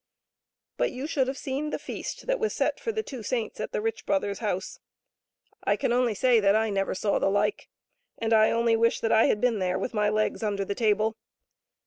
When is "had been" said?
9.25-9.59